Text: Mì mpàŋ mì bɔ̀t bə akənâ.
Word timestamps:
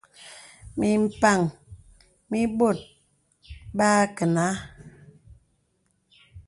Mì 0.77 0.87
mpàŋ 1.05 1.39
mì 2.29 2.39
bɔ̀t 2.57 2.79
bə 3.77 3.85
akənâ. 4.03 4.45